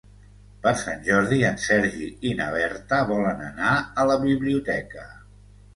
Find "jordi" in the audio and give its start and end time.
1.09-1.37